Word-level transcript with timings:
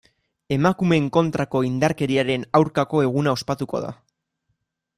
Emakumeen 0.53 1.09
kontrako 1.17 1.61
indarkeriaren 1.67 2.47
aurkako 2.61 3.05
eguna 3.09 3.37
ospatuko 3.39 3.83
da. 3.87 3.93